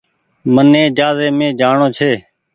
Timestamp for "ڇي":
1.97-2.11